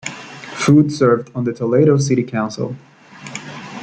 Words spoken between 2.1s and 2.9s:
Council.